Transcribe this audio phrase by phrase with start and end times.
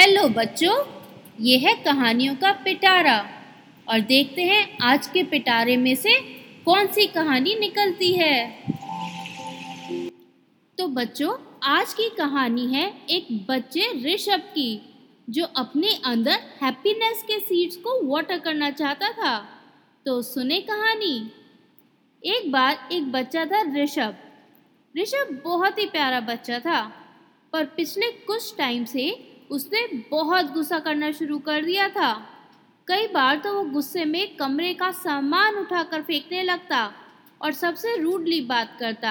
[0.00, 0.74] Hello बच्चों,
[1.40, 3.28] ये है कहानियों का पिटारा।
[3.88, 6.20] और देखते हैं आज के पिटारे में से
[6.64, 8.64] कौन सी कहानी निकलती है।
[10.78, 14.96] तो बच्चों, आज की कहानी है एक बच्चे ऋषभ की,
[15.30, 19.38] जो अपने अंदर हैप्पीनेस के सीड्स को वाटर करना चाहता था।
[20.06, 21.30] तो सुने कहानी।
[22.24, 24.16] एक बार एक बच्चा था ऋषभ।
[24.98, 26.92] ऋषभ बहुत ही प्यारा बच्चा था,
[27.52, 32.26] पर पिछले कुछ टाइम से उसने बहुत गुस्सा करना शुरू कर दिया था।
[32.88, 36.92] कई बार तो वो गुस्से में कमरे का सामान उठाकर फेंकने लगता
[37.42, 39.10] और सबसे रूडली बात करता।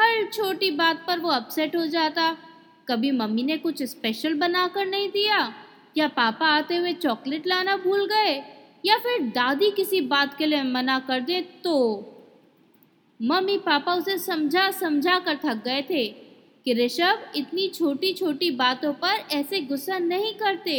[0.00, 2.36] हर छोटी बात पर वो अपसेट हो जाता।
[2.88, 5.54] कभी मम्मी ने कुछ स्पेशल बनाकर नहीं दिया?
[5.96, 8.54] या पापा आते हुए चॉकलेट लाना भूल गए?
[8.86, 12.04] या फिर दादी किसी बात के लिए मना कर दे तो?
[13.22, 16.27] मम्मी पापा उसे समझा समझा कर थक गए थे।
[16.68, 20.74] कि ऋषभ इतनी छोटी छोटी बातों पर ऐसे गुस्सा नहीं करते।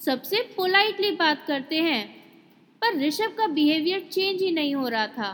[0.00, 2.04] सबसे पोलाइटली बात करते हैं,
[2.82, 5.30] पर ऋषभ का बिहेवियर चेंज ही नहीं हो रहा था।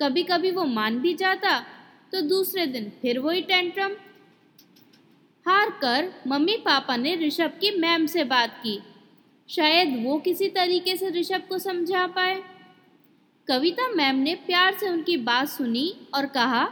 [0.00, 1.58] कभी कभी वो मान भी जाता
[2.12, 3.96] तो दूसरे दिन फिर वही टेंट्रम
[5.46, 8.78] हार कर मम्मी पापा ने ऋषभ की मैम से बात की।
[9.48, 12.42] शायद वो किसी तरीके से ऋषभ को समझा पाए।
[13.48, 16.66] कविता मैम ने प्यार से उनकी बात सुनी और कहा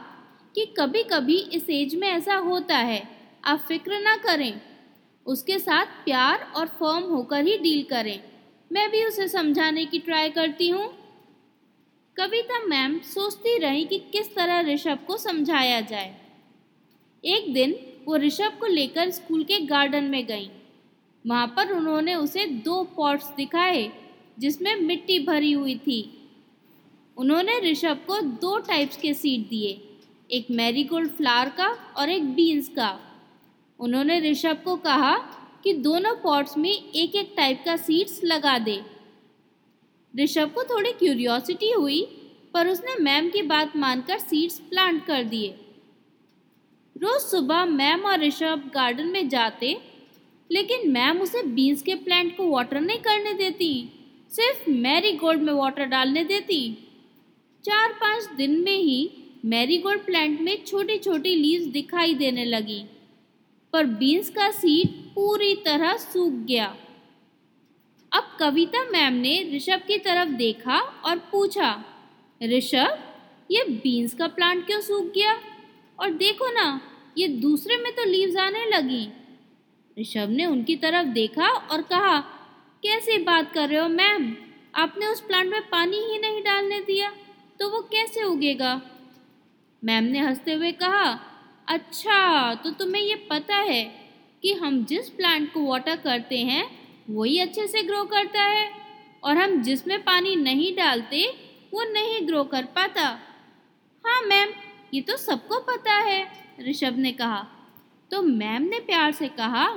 [0.55, 3.09] कि कभी कभी इस एज में ऐसा होता है।
[3.45, 4.61] आप फ़िक्र ना करें।
[5.27, 8.21] उसके साथ प्यार और फर्म होकर ही डील करें।
[8.73, 10.95] मैं भी उसे समझाने की ट्राई करती हूँ।
[12.17, 16.21] कविता मैम सोचती रही कि किस तरह ऋषभ को समझाया जाए।
[17.25, 20.51] एक दिन वो ऋषभ को लेकर स्कूल के गार्डन में गई।
[21.27, 23.93] वहाँ पर उन्होंने उसे दो पॉट्स दिखाए,
[24.39, 26.29] जिसमें मिट्टी भरी हुई थी।
[27.17, 29.94] उन्होंने ऋषभ को दो टाइप्स के सीड दिए।
[30.31, 32.99] एक मैरीगोल्ड फ्लावर का और एक बीन्स का।
[33.81, 35.17] उन्होंने ऋषभ को कहा
[35.65, 38.81] कि दोनों पॉट्स में एक एक टाइप का सीड्स लगा दे।
[40.23, 42.03] ऋषभ को थोड़ी क्यूरियोसिटी हुई,
[42.55, 45.49] पर उसने मैम की बात मानकर सीड्स प्लांट कर दिए।
[46.97, 49.77] रोज सुबह मैम और ऋषभ गार्डन में जाते,
[50.51, 53.93] लेकिन मैम उसे बीन्स के प्लांट को वाटर नहीं करने देती,
[54.31, 56.79] सिर्फ़ मैरी गोल्ड में वाटर डालने देती।
[57.65, 59.11] चार पाँच दिन में ही
[59.45, 62.85] मैरीगोल्ड प्लांट में छोटी छोटी लीव्स दिखाई देने लगी,
[63.73, 66.67] पर बीन्स का सीड पूरी तरह सूख गया।
[68.13, 71.69] अब कविता मैम ने ऋषभ की तरफ़ देखा और पूछा,
[72.41, 72.99] ऋषभ,
[73.51, 75.37] ये बीन्स का प्लांट क्यों सूख गया?
[75.99, 76.81] और देखो ना,
[77.19, 79.07] ये दूसरे में तो लीव्स आने लगी।
[79.97, 82.19] ऋषभ ने उनकी तरफ़ देखा और कहा,
[82.83, 84.35] कैसे बात कर रहे हो मैम?
[84.75, 87.13] आपने उस प्लांट में पानी ही नहीं डालने दिया
[87.61, 88.81] तो वो कैसे उगेगा?
[89.85, 91.21] मैम ने हँसते हुए कहा
[91.69, 93.85] अच्छा तो तुम्हें ये पता है
[94.43, 96.71] कि हम जिस प्लांट को वाटर करते हैं,
[97.11, 98.71] वही अच्छे से ग्रो करता है।
[99.25, 101.27] और हम जिसमें पानी नहीं डालते,
[101.75, 103.03] वो नहीं ग्रो कर पाता।
[104.07, 104.49] हाँ मैम,
[104.95, 106.29] ये तो सबको पता है,
[106.69, 107.47] ऋषभ ने कहा।
[108.11, 109.69] तो मैम ने प्यार से कहा,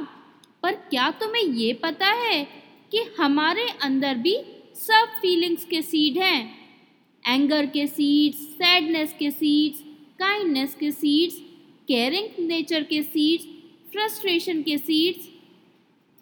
[0.64, 2.44] पर क्या तुम्हें ये पता है
[2.92, 4.38] कि हमारे अंदर भी
[4.76, 6.58] सब फीलिंग्स के सीड हैं?
[7.28, 9.87] एंगर के सीड्स सैडनेस के सीड्स
[10.20, 11.36] काइंडनेस के सीड्स
[11.88, 13.46] केयरिंग नेचर के सीड्स
[13.92, 15.28] फ्रस्ट्रेशन के सीड्स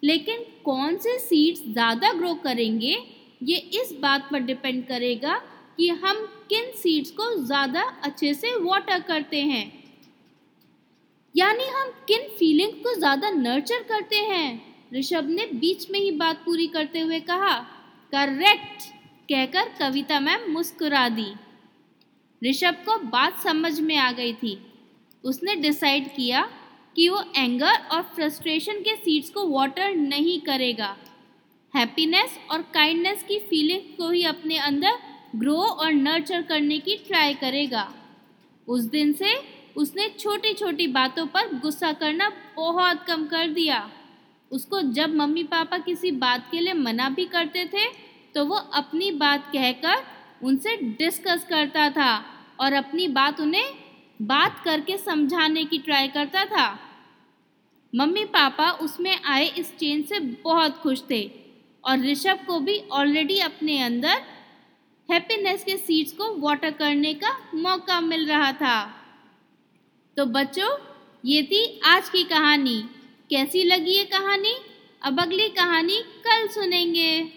[0.02, 2.96] लेकिन कौन से सीड्स ज़्यादा ग्रो करेंगे?
[3.42, 5.36] ये इस बात पर डिपेंड करेगा
[5.78, 9.64] कि हम किन सीड्स को ज़्यादा अच्छे से वाटर करते हैं।
[11.34, 14.62] यानी हम किन फीलिंग को ज़्यादा नर्चर करते हैं?
[14.94, 17.54] ऋषभ ने बीच में ही बात पूरी करते हुए कहा
[18.12, 18.82] करेक्ट
[19.28, 21.26] कहकर कविता मैम मुस्कुरा दी।
[22.42, 24.58] ऋषभ को बात समझ में आ गई थी।
[25.24, 26.42] उसने डिसाइड किया
[26.96, 30.96] कि वो एंगर और फ्रस्ट्रेशन के सीड्स को वाटर नहीं करेगा।
[31.74, 34.98] हैप्पीनेस और काइंडनेस की फीलिंग को ही अपने अंदर
[35.36, 37.92] ग्रो और नर्चर करने की ट्राई करेगा।
[38.68, 39.34] उस दिन से
[39.76, 43.88] उसने छोटी छोटी बातों पर गुस्सा करना बहुत कम कर दिया।
[44.50, 47.84] उसको जब मम्मी पापा किसी बात के लिए मना भी करते थे
[48.34, 50.02] तो वो अपनी बात कहकर
[50.42, 52.24] उनसे डिस्कस करता था
[52.60, 53.74] और अपनी बात उन्हें
[54.22, 56.80] बात करके समझाने की ट्राई करता था।
[57.94, 61.30] मम्मी पापा उसमें आए इस चेंज से बहुत खुश थे
[61.84, 64.22] और ऋषभ को भी ऑलरेडी अपने अंदर
[65.12, 68.84] हैप्पीनेस के सीड्स को वाटर करने का मौका मिल रहा था।
[70.16, 70.78] तो बच्चों,
[71.24, 72.84] ये थी आज की कहानी।
[73.30, 74.54] कैसी लगी ये कहानी?
[75.02, 77.35] अब अगली कहानी कल सुनेंगे।